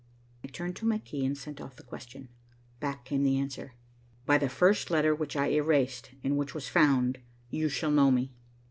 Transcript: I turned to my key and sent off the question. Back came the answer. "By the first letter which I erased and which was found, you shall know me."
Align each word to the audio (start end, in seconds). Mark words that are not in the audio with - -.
I 0.43 0.47
turned 0.47 0.75
to 0.77 0.87
my 0.87 0.97
key 0.97 1.23
and 1.27 1.37
sent 1.37 1.61
off 1.61 1.75
the 1.75 1.83
question. 1.83 2.29
Back 2.79 3.05
came 3.05 3.21
the 3.21 3.37
answer. 3.37 3.73
"By 4.25 4.39
the 4.39 4.49
first 4.49 4.89
letter 4.89 5.13
which 5.13 5.35
I 5.35 5.51
erased 5.51 6.09
and 6.23 6.39
which 6.39 6.55
was 6.55 6.67
found, 6.67 7.19
you 7.51 7.69
shall 7.69 7.91
know 7.91 8.09
me." 8.09 8.33